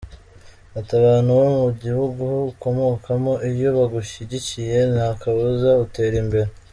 Ati 0.77 0.91
“Abantu 1.01 1.29
bo 1.39 1.47
mu 1.57 1.69
gihugu 1.83 2.23
ukomokamo 2.51 3.33
iyo 3.49 3.69
bagushyigikiye, 3.77 4.77
ntakabuza 4.93 5.69
utera 5.85 6.15
imbere. 6.25 6.49